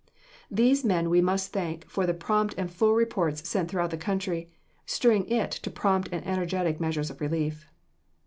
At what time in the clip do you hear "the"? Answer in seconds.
2.07-2.15, 3.91-3.97